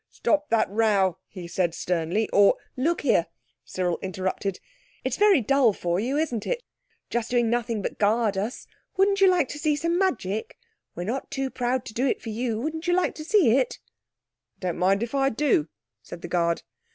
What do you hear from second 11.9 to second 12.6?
do it for you.